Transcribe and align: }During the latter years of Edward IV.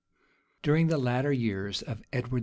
}During 0.63 0.87
the 0.87 0.97
latter 0.97 1.31
years 1.31 1.83
of 1.83 2.01
Edward 2.11 2.39
IV. 2.39 2.39